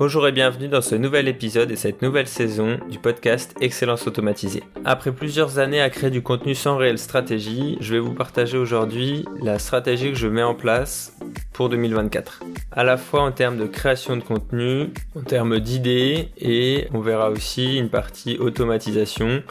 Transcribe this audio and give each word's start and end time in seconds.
Bonjour 0.00 0.26
et 0.26 0.32
bienvenue 0.32 0.68
dans 0.68 0.80
ce 0.80 0.94
nouvel 0.94 1.28
épisode 1.28 1.70
et 1.70 1.76
cette 1.76 2.00
nouvelle 2.00 2.26
saison 2.26 2.78
du 2.88 2.98
podcast 2.98 3.54
Excellence 3.60 4.06
automatisée. 4.06 4.62
Après 4.86 5.12
plusieurs 5.12 5.58
années 5.58 5.82
à 5.82 5.90
créer 5.90 6.08
du 6.08 6.22
contenu 6.22 6.54
sans 6.54 6.78
réelle 6.78 6.96
stratégie, 6.96 7.76
je 7.82 7.92
vais 7.92 8.00
vous 8.00 8.14
partager 8.14 8.56
aujourd'hui 8.56 9.26
la 9.42 9.58
stratégie 9.58 10.08
que 10.10 10.16
je 10.16 10.26
mets 10.26 10.42
en 10.42 10.54
place 10.54 11.14
pour 11.52 11.68
2024. 11.68 12.42
À 12.72 12.82
la 12.82 12.96
fois 12.96 13.20
en 13.20 13.30
termes 13.30 13.58
de 13.58 13.66
création 13.66 14.16
de 14.16 14.22
contenu, 14.22 14.88
en 15.14 15.20
termes 15.20 15.60
d'idées 15.60 16.30
et 16.38 16.88
on 16.94 17.00
verra 17.00 17.28
aussi 17.28 17.76
une 17.76 17.90
partie 17.90 18.38
automatisation 18.38 19.42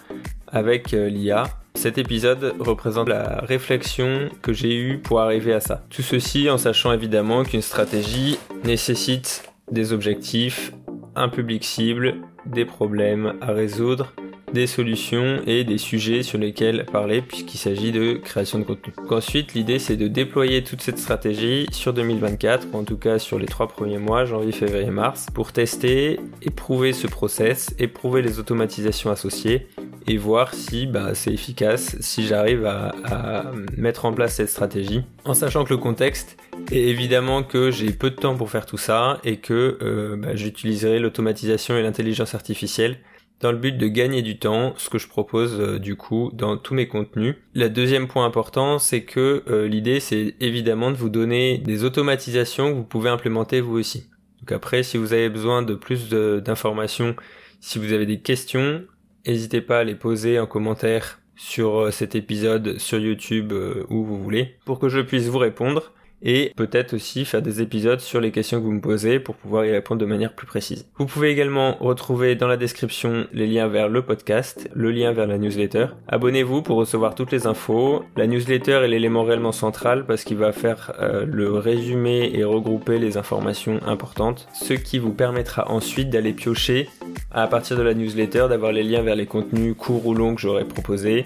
avec 0.48 0.96
euh, 0.96 1.10
l'IA. 1.10 1.44
Cet 1.76 2.00
épisode 2.00 2.56
représente 2.58 3.08
la 3.08 3.42
réflexion 3.44 4.30
que 4.42 4.52
j'ai 4.52 4.76
eue 4.76 4.98
pour 4.98 5.22
arriver 5.22 5.54
à 5.54 5.60
ça. 5.60 5.86
Tout 5.92 6.02
ceci 6.02 6.50
en 6.50 6.58
sachant 6.58 6.92
évidemment 6.92 7.44
qu'une 7.44 7.62
stratégie 7.62 8.40
nécessite 8.64 9.49
des 9.72 9.94
objectifs, 9.94 10.74
un 11.16 11.30
public 11.30 11.64
cible, 11.64 12.16
des 12.46 12.66
problèmes 12.66 13.36
à 13.42 13.52
résoudre, 13.52 14.14
des 14.54 14.68
solutions 14.68 15.42
et 15.46 15.64
des 15.64 15.78
sujets 15.78 16.24
sur 16.24 16.38
lesquels 16.38 16.86
parler 16.92 17.22
puisqu'il 17.22 17.58
s'agit 17.58 17.92
de 17.92 18.14
création 18.14 18.60
de 18.60 18.64
contenu. 18.64 18.94
ensuite, 19.10 19.54
l'idée 19.54 19.80
c'est 19.80 19.96
de 19.96 20.08
déployer 20.08 20.64
toute 20.64 20.82
cette 20.82 20.98
stratégie 20.98 21.68
sur 21.72 21.94
2024 21.94 22.68
ou 22.74 22.78
en 22.78 22.84
tout 22.84 22.98
cas 22.98 23.20
sur 23.20 23.38
les 23.38 23.46
trois 23.46 23.68
premiers 23.68 24.00
mois, 24.00 24.26
janvier, 24.26 24.52
février, 24.52 24.90
mars, 24.90 25.28
pour 25.34 25.52
tester, 25.52 26.20
éprouver 26.42 26.94
ce 26.94 27.08
process, 27.08 27.76
éprouver 27.78 28.22
les 28.22 28.40
automatisations 28.40 29.12
associées 29.12 29.68
et 30.10 30.18
voir 30.18 30.54
si 30.56 30.88
bah, 30.88 31.14
c'est 31.14 31.32
efficace, 31.32 31.96
si 32.02 32.26
j'arrive 32.26 32.66
à, 32.66 32.94
à 33.06 33.52
mettre 33.78 34.06
en 34.06 34.12
place 34.12 34.36
cette 34.36 34.50
stratégie, 34.50 35.04
en 35.24 35.36
sachant 35.36 35.64
que 35.64 35.70
le 35.70 35.78
contexte 35.78 36.36
et 36.72 36.90
évidemment 36.90 37.44
que 37.44 37.70
j'ai 37.70 37.92
peu 37.92 38.10
de 38.10 38.16
temps 38.16 38.36
pour 38.36 38.50
faire 38.50 38.66
tout 38.66 38.78
ça 38.78 39.20
et 39.24 39.38
que 39.38 39.78
euh, 39.82 40.18
bah, 40.18 40.36
j'utiliserai 40.36 41.00
l'automatisation 41.00 41.78
et 41.78 41.84
l'intelligence 41.84 42.34
artificielle 42.34 42.98
dans 43.40 43.52
le 43.52 43.58
but 43.58 43.78
de 43.78 43.88
gagner 43.88 44.22
du 44.22 44.38
temps, 44.38 44.74
ce 44.78 44.90
que 44.90 44.98
je 44.98 45.08
propose 45.08 45.60
euh, 45.60 45.80
du 45.80 45.96
coup 45.96 46.32
dans 46.34 46.58
tous 46.58 46.74
mes 46.74 46.88
contenus. 46.88 47.36
Le 47.54 47.70
deuxième 47.70 48.08
point 48.08 48.26
important, 48.26 48.80
c'est 48.80 49.04
que 49.04 49.44
euh, 49.48 49.68
l'idée 49.68 50.00
c'est 50.00 50.36
évidemment 50.40 50.90
de 50.90 50.98
vous 50.98 51.10
donner 51.10 51.60
des 51.60 51.84
automatisations 51.84 52.72
que 52.72 52.76
vous 52.76 52.84
pouvez 52.84 53.10
implémenter 53.10 53.62
vous 53.62 53.78
aussi. 53.78 54.10
Donc 54.40 54.52
après, 54.52 54.82
si 54.82 54.98
vous 54.98 55.14
avez 55.14 55.30
besoin 55.30 55.62
de 55.62 55.76
plus 55.76 56.10
d'informations, 56.10 57.16
si 57.60 57.78
vous 57.78 57.94
avez 57.94 58.06
des 58.06 58.20
questions, 58.20 58.84
n'hésitez 59.28 59.62
pas 59.62 59.80
à 59.80 59.84
les 59.84 59.96
poser 59.96 60.40
en 60.40 60.48
commentaire 60.48 61.20
sur 61.36 61.94
cet 61.94 62.16
épisode 62.16 62.78
sur 62.80 63.00
YouTube 63.00 63.54
où 63.90 64.04
vous 64.04 64.22
voulez 64.22 64.58
pour 64.66 64.80
que 64.80 64.90
je 64.90 65.00
puisse 65.00 65.28
vous 65.28 65.38
répondre 65.38 65.94
et 66.22 66.52
peut-être 66.56 66.94
aussi 66.94 67.26
faire 67.26 67.42
des 67.42 67.62
épisodes 67.62 68.00
sur 68.00 68.22
les 68.22 68.32
questions 68.32 68.60
que 68.60 68.66
vous 68.66 68.72
me 68.72 68.82
posez 68.82 69.20
pour 69.20 69.36
pouvoir 69.36 69.66
y 69.66 69.72
répondre 69.72 70.02
de 70.02 70.06
manière 70.06 70.34
plus 70.34 70.48
précise. 70.48 70.88
Vous 70.98 71.06
pouvez 71.06 71.30
également 71.30 71.78
retrouver 71.80 72.36
dans 72.36 72.48
la 72.48 72.58
description 72.58 73.28
les 73.34 73.48
liens 73.48 73.68
vers 73.68 73.90
le 73.90 74.02
podcast, 74.02 74.70
le 74.74 74.92
lien 74.92 75.12
vers 75.12 75.28
la 75.28 75.38
newsletter. 75.38 75.88
Abonnez-vous 76.08 76.62
pour 76.62 76.78
recevoir 76.78 77.16
toutes 77.16 77.32
les 77.32 77.48
infos. 77.48 78.04
La 78.18 78.28
newsletter 78.28 78.82
est 78.84 78.88
l'élément 78.88 79.24
réellement 79.24 79.52
central 79.52 80.06
parce 80.06 80.24
qu'il 80.24 80.38
va 80.38 80.52
faire 80.52 80.94
euh, 81.00 81.26
le 81.26 81.52
résumé 81.54 82.32
et 82.34 82.44
regrouper 82.44 83.00
les 83.00 83.18
informations 83.18 83.80
importantes, 83.86 84.48
ce 84.54 84.74
qui 84.74 85.00
vous 85.00 85.14
permettra 85.14 85.70
ensuite 85.72 86.10
d'aller 86.10 86.34
piocher 86.34 86.90
à 87.32 87.48
partir 87.48 87.78
de 87.78 87.84
la 87.84 87.94
newsletter, 87.94 88.48
d'avoir 88.50 88.72
les 88.72 88.84
liens 88.84 89.02
vers 89.02 89.16
les 89.16 89.26
contenus 89.26 89.76
courts 89.78 90.06
ou 90.06 90.14
longs 90.14 90.36
que 90.36 90.42
j'aurais 90.42 90.66
proposés 90.66 91.26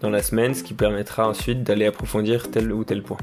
dans 0.00 0.10
la 0.10 0.22
semaine, 0.22 0.54
ce 0.54 0.64
qui 0.64 0.74
permettra 0.74 1.28
ensuite 1.28 1.62
d'aller 1.62 1.86
approfondir 1.86 2.50
tel 2.50 2.72
ou 2.72 2.82
tel 2.84 3.02
point 3.02 3.18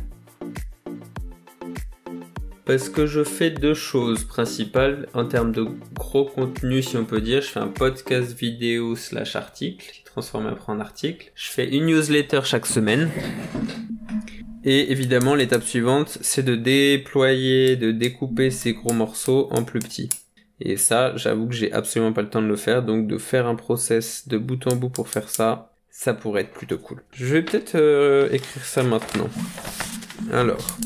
parce 2.69 2.87
que 2.87 3.07
je 3.07 3.23
fais 3.23 3.49
deux 3.49 3.73
choses 3.73 4.25
principales 4.25 5.07
en 5.15 5.25
termes 5.25 5.51
de 5.51 5.65
gros 5.95 6.25
contenu, 6.25 6.83
si 6.83 6.97
on 6.97 7.03
peut 7.03 7.19
dire. 7.19 7.41
Je 7.41 7.47
fais 7.47 7.59
un 7.59 7.67
podcast 7.67 8.37
vidéo 8.37 8.95
slash 8.95 9.35
article, 9.35 9.89
qui 9.91 10.03
transforme 10.03 10.45
après 10.45 10.71
en 10.71 10.79
article. 10.79 11.31
Je 11.33 11.49
fais 11.49 11.67
une 11.67 11.87
newsletter 11.87 12.41
chaque 12.43 12.67
semaine. 12.67 13.09
Et 14.63 14.91
évidemment, 14.91 15.33
l'étape 15.33 15.63
suivante, 15.63 16.19
c'est 16.21 16.43
de 16.43 16.55
déployer, 16.55 17.75
de 17.75 17.91
découper 17.91 18.51
ces 18.51 18.73
gros 18.73 18.93
morceaux 18.93 19.47
en 19.49 19.63
plus 19.63 19.79
petits. 19.79 20.09
Et 20.59 20.77
ça, 20.77 21.15
j'avoue 21.15 21.47
que 21.47 21.55
j'ai 21.55 21.73
absolument 21.73 22.13
pas 22.13 22.21
le 22.21 22.29
temps 22.29 22.43
de 22.43 22.47
le 22.47 22.55
faire, 22.55 22.83
donc 22.83 23.07
de 23.07 23.17
faire 23.17 23.47
un 23.47 23.55
process 23.55 24.27
de 24.27 24.37
bout 24.37 24.67
en 24.67 24.75
bout 24.75 24.89
pour 24.89 25.09
faire 25.09 25.29
ça, 25.29 25.73
ça 25.89 26.13
pourrait 26.13 26.41
être 26.41 26.53
plutôt 26.53 26.77
cool. 26.77 27.01
Je 27.13 27.25
vais 27.25 27.41
peut-être 27.41 27.73
euh, 27.73 28.29
écrire 28.31 28.63
ça 28.63 28.83
maintenant. 28.83 29.29
Alors, 30.31 30.77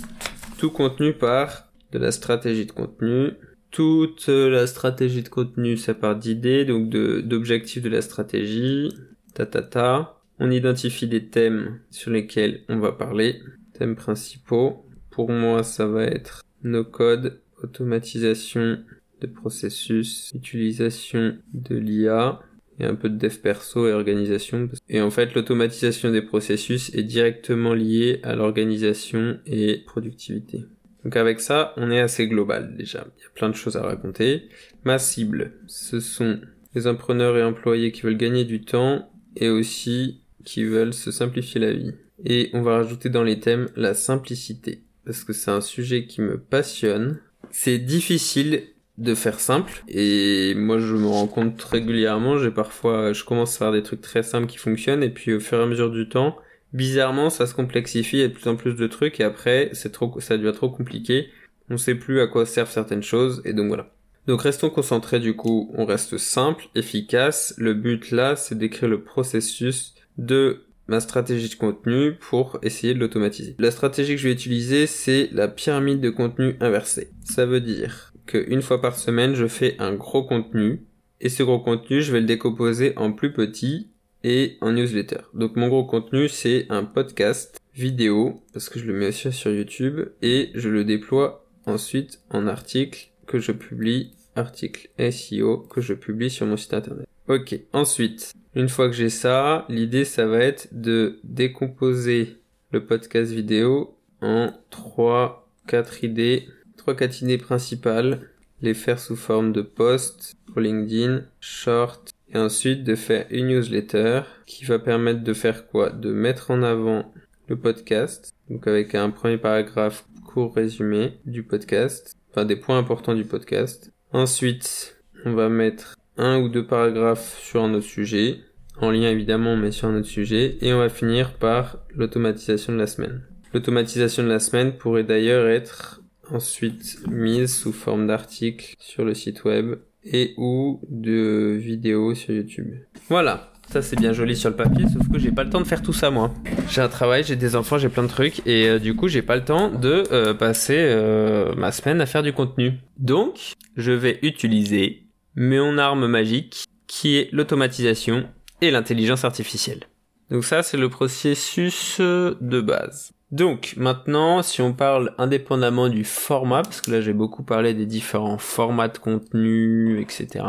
tout 0.57 0.71
contenu 0.71 1.11
par 1.11 1.72
de 1.93 1.99
la 1.99 2.11
stratégie 2.11 2.65
de 2.65 2.71
contenu. 2.71 3.31
Toute 3.71 4.27
la 4.27 4.67
stratégie 4.67 5.23
de 5.23 5.29
contenu, 5.29 5.77
ça 5.77 5.93
part 5.93 6.15
d'idées, 6.15 6.65
donc 6.65 6.89
d'objectifs 6.89 7.81
de, 7.81 7.89
la 7.89 8.01
stratégie. 8.01 8.91
Ta. 9.33 10.19
On 10.39 10.51
identifie 10.51 11.07
des 11.07 11.29
thèmes 11.29 11.79
sur 11.89 12.11
lesquels 12.11 12.61
on 12.69 12.79
va 12.79 12.91
parler. 12.91 13.41
Thèmes 13.73 13.95
principaux. 13.95 14.85
Pour 15.09 15.31
moi, 15.31 15.63
ça 15.63 15.87
va 15.87 16.03
être 16.03 16.43
nos 16.63 16.83
codes, 16.83 17.39
automatisation 17.61 18.79
de 19.21 19.27
processus, 19.27 20.31
utilisation 20.35 21.37
de 21.53 21.75
l'IA 21.75 22.39
et 22.79 22.85
un 22.85 22.95
peu 22.95 23.09
de 23.09 23.17
dev 23.17 23.37
perso 23.37 23.87
et 23.87 23.93
organisation. 23.93 24.69
Et 24.89 25.01
en 25.01 25.11
fait, 25.11 25.33
l'automatisation 25.35 26.11
des 26.11 26.21
processus 26.21 26.93
est 26.95 27.03
directement 27.03 27.73
liée 27.73 28.19
à 28.23 28.35
l'organisation 28.35 29.39
et 29.45 29.83
productivité. 29.85 30.65
Donc 31.03 31.15
avec 31.15 31.41
ça, 31.41 31.73
on 31.77 31.91
est 31.91 31.99
assez 31.99 32.27
global 32.27 32.75
déjà. 32.77 33.05
Il 33.17 33.23
y 33.23 33.25
a 33.25 33.29
plein 33.33 33.49
de 33.49 33.55
choses 33.55 33.75
à 33.75 33.81
raconter. 33.81 34.49
Ma 34.83 34.99
cible, 34.99 35.53
ce 35.67 35.99
sont 35.99 36.39
les 36.75 36.87
impreneurs 36.87 37.37
et 37.37 37.43
employés 37.43 37.91
qui 37.91 38.01
veulent 38.01 38.17
gagner 38.17 38.45
du 38.45 38.61
temps 38.61 39.11
et 39.35 39.49
aussi 39.49 40.21
qui 40.43 40.63
veulent 40.63 40.93
se 40.93 41.11
simplifier 41.11 41.59
la 41.59 41.73
vie. 41.73 41.93
Et 42.25 42.49
on 42.53 42.61
va 42.61 42.77
rajouter 42.77 43.09
dans 43.09 43.23
les 43.23 43.39
thèmes 43.39 43.67
la 43.75 43.93
simplicité 43.93 44.83
parce 45.05 45.23
que 45.23 45.33
c'est 45.33 45.51
un 45.51 45.61
sujet 45.61 46.05
qui 46.05 46.21
me 46.21 46.37
passionne. 46.37 47.19
C'est 47.51 47.79
difficile 47.79 48.63
de 48.97 49.15
faire 49.15 49.39
simple 49.39 49.83
et 49.87 50.53
moi 50.55 50.77
je 50.77 50.95
me 50.95 51.07
rends 51.07 51.27
compte 51.27 51.61
régulièrement, 51.63 52.37
j'ai 52.37 52.51
parfois 52.51 53.11
je 53.11 53.23
commence 53.23 53.55
à 53.55 53.59
faire 53.59 53.71
des 53.71 53.81
trucs 53.81 54.01
très 54.01 54.21
simples 54.21 54.45
qui 54.45 54.57
fonctionnent 54.57 55.01
et 55.01 55.09
puis 55.09 55.33
au 55.33 55.39
fur 55.39 55.59
et 55.59 55.63
à 55.63 55.65
mesure 55.65 55.89
du 55.89 56.07
temps, 56.07 56.37
bizarrement, 56.73 57.29
ça 57.29 57.47
se 57.47 57.53
complexifie, 57.53 58.17
il 58.17 58.19
y 58.19 58.23
a 58.23 58.27
de 58.27 58.33
plus 58.33 58.49
en 58.49 58.55
plus 58.55 58.75
de 58.75 58.87
trucs, 58.87 59.19
et 59.19 59.23
après, 59.23 59.69
c'est 59.73 59.91
trop, 59.91 60.19
ça 60.19 60.37
devient 60.37 60.53
trop 60.53 60.69
compliqué. 60.69 61.29
On 61.69 61.77
sait 61.77 61.95
plus 61.95 62.19
à 62.19 62.27
quoi 62.27 62.45
servent 62.45 62.71
certaines 62.71 63.03
choses, 63.03 63.41
et 63.45 63.53
donc 63.53 63.67
voilà. 63.67 63.89
Donc 64.27 64.41
restons 64.41 64.69
concentrés 64.69 65.19
du 65.19 65.35
coup, 65.35 65.71
on 65.77 65.85
reste 65.85 66.17
simple, 66.17 66.65
efficace. 66.75 67.53
Le 67.57 67.73
but 67.73 68.11
là, 68.11 68.35
c'est 68.35 68.57
d'écrire 68.57 68.89
le 68.89 69.03
processus 69.03 69.95
de 70.17 70.63
ma 70.87 70.99
stratégie 70.99 71.49
de 71.49 71.55
contenu 71.55 72.13
pour 72.13 72.57
essayer 72.61 72.93
de 72.93 72.99
l'automatiser. 72.99 73.55
La 73.59 73.71
stratégie 73.71 74.15
que 74.15 74.21
je 74.21 74.27
vais 74.27 74.33
utiliser, 74.33 74.87
c'est 74.87 75.29
la 75.31 75.47
pyramide 75.47 76.01
de 76.01 76.09
contenu 76.09 76.55
inversée. 76.59 77.09
Ça 77.23 77.45
veut 77.45 77.61
dire 77.61 78.13
qu'une 78.25 78.61
fois 78.61 78.81
par 78.81 78.97
semaine, 78.97 79.35
je 79.35 79.47
fais 79.47 79.75
un 79.79 79.93
gros 79.93 80.23
contenu, 80.23 80.85
et 81.19 81.29
ce 81.29 81.43
gros 81.43 81.59
contenu, 81.59 82.01
je 82.01 82.11
vais 82.11 82.21
le 82.21 82.25
décomposer 82.25 82.93
en 82.97 83.11
plus 83.11 83.33
petits 83.33 83.89
et 84.23 84.57
en 84.61 84.71
newsletter. 84.71 85.19
Donc 85.33 85.55
mon 85.55 85.67
gros 85.67 85.85
contenu 85.85 86.29
c'est 86.29 86.65
un 86.69 86.83
podcast 86.83 87.59
vidéo 87.75 88.41
parce 88.53 88.69
que 88.69 88.79
je 88.79 88.85
le 88.85 88.93
mets 88.93 89.07
aussi 89.07 89.31
sur 89.31 89.51
YouTube 89.51 90.01
et 90.21 90.51
je 90.55 90.69
le 90.69 90.83
déploie 90.83 91.45
ensuite 91.65 92.21
en 92.29 92.47
article 92.47 93.09
que 93.27 93.39
je 93.39 93.51
publie, 93.51 94.11
article 94.35 94.89
SEO 95.11 95.57
que 95.57 95.81
je 95.81 95.93
publie 95.93 96.29
sur 96.29 96.45
mon 96.45 96.57
site 96.57 96.73
internet. 96.73 97.07
Ok, 97.27 97.57
ensuite, 97.71 98.33
une 98.53 98.67
fois 98.67 98.89
que 98.89 98.95
j'ai 98.95 99.09
ça, 99.09 99.65
l'idée 99.69 100.05
ça 100.05 100.25
va 100.25 100.39
être 100.39 100.67
de 100.71 101.19
décomposer 101.23 102.37
le 102.71 102.85
podcast 102.85 103.31
vidéo 103.31 103.97
en 104.21 104.51
3 104.71 105.47
4 105.67 106.03
idées, 106.03 106.47
3 106.77 106.95
4 106.95 107.23
idées 107.23 107.37
principales, 107.37 108.29
les 108.61 108.73
faire 108.73 108.99
sous 108.99 109.15
forme 109.15 109.51
de 109.51 109.61
post 109.61 110.35
pour 110.47 110.61
LinkedIn, 110.61 111.23
short 111.39 112.12
et 112.33 112.37
ensuite 112.37 112.83
de 112.83 112.95
faire 112.95 113.25
une 113.29 113.47
newsletter 113.47 114.21
qui 114.45 114.65
va 114.65 114.79
permettre 114.79 115.23
de 115.23 115.33
faire 115.33 115.67
quoi? 115.67 115.89
De 115.89 116.11
mettre 116.11 116.51
en 116.51 116.63
avant 116.63 117.13
le 117.47 117.57
podcast, 117.57 118.35
donc 118.49 118.67
avec 118.67 118.95
un 118.95 119.09
premier 119.09 119.37
paragraphe 119.37 120.05
court 120.25 120.55
résumé 120.55 121.19
du 121.25 121.43
podcast, 121.43 122.17
enfin 122.31 122.45
des 122.45 122.55
points 122.55 122.77
importants 122.77 123.13
du 123.13 123.25
podcast. 123.25 123.91
Ensuite, 124.11 124.97
on 125.25 125.33
va 125.33 125.49
mettre 125.49 125.95
un 126.17 126.39
ou 126.39 126.49
deux 126.49 126.65
paragraphes 126.65 127.39
sur 127.39 127.63
un 127.63 127.73
autre 127.73 127.85
sujet, 127.85 128.39
en 128.77 128.91
lien 128.91 129.09
évidemment 129.09 129.55
mais 129.55 129.71
sur 129.71 129.87
un 129.87 129.97
autre 129.97 130.07
sujet, 130.07 130.57
et 130.61 130.73
on 130.73 130.79
va 130.79 130.89
finir 130.89 131.33
par 131.33 131.79
l'automatisation 131.95 132.73
de 132.73 132.79
la 132.79 132.87
semaine. 132.87 133.21
L'automatisation 133.53 134.23
de 134.23 134.29
la 134.29 134.39
semaine 134.39 134.73
pourrait 134.75 135.03
d'ailleurs 135.03 135.47
être 135.47 136.01
ensuite 136.31 137.05
mise 137.07 137.55
sous 137.55 137.73
forme 137.73 138.07
d'article 138.07 138.75
sur 138.79 139.05
le 139.05 139.13
site 139.13 139.43
web 139.43 139.75
et 140.05 140.33
ou 140.37 140.81
de 140.89 141.57
vidéos 141.59 142.15
sur 142.15 142.33
YouTube. 142.33 142.73
Voilà. 143.09 143.53
Ça 143.69 143.81
c'est 143.81 143.95
bien 143.95 144.13
joli 144.13 144.35
sur 144.35 144.49
le 144.49 144.55
papier, 144.55 144.85
sauf 144.87 145.09
que 145.09 145.17
j'ai 145.17 145.31
pas 145.31 145.43
le 145.43 145.49
temps 145.49 145.61
de 145.61 145.65
faire 145.65 145.81
tout 145.81 145.93
ça 145.93 146.11
moi. 146.11 146.31
J'ai 146.69 146.81
un 146.81 146.89
travail, 146.89 147.23
j'ai 147.23 147.35
des 147.35 147.55
enfants, 147.55 147.77
j'ai 147.77 147.89
plein 147.89 148.03
de 148.03 148.07
trucs 148.07 148.45
et 148.45 148.67
euh, 148.67 148.79
du 148.79 148.95
coup 148.95 149.07
j'ai 149.07 149.21
pas 149.21 149.35
le 149.35 149.43
temps 149.43 149.71
de 149.71 150.03
euh, 150.11 150.33
passer 150.33 150.77
euh, 150.77 151.55
ma 151.55 151.71
semaine 151.71 152.01
à 152.01 152.05
faire 152.05 152.21
du 152.21 152.33
contenu. 152.33 152.73
Donc 152.97 153.53
je 153.75 153.91
vais 153.91 154.19
utiliser 154.21 155.07
mon 155.35 155.77
arme 155.77 156.07
magique 156.07 156.65
qui 156.87 157.15
est 157.15 157.29
l'automatisation 157.31 158.25
et 158.61 158.69
l'intelligence 158.69 159.23
artificielle. 159.23 159.87
Donc 160.29 160.43
ça 160.43 160.61
c'est 160.61 160.77
le 160.77 160.89
processus 160.89 161.99
de 161.99 162.61
base. 162.61 163.13
Donc 163.33 163.73
maintenant, 163.77 164.43
si 164.43 164.61
on 164.61 164.73
parle 164.73 165.15
indépendamment 165.17 165.89
du 165.89 166.03
format, 166.03 166.61
parce 166.61 166.81
que 166.81 166.91
là 166.91 167.01
j'ai 167.01 167.13
beaucoup 167.13 167.41
parlé 167.41 167.73
des 167.73 167.87
différents 167.87 168.37
formats 168.37 168.89
de 168.89 168.99
contenu, 168.99 169.99
etc. 169.99 170.45